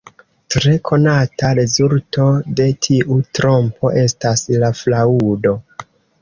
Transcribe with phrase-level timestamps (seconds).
[0.53, 2.25] Tre konata rezulto
[2.61, 5.55] de tiu trompo estas la fraŭdo.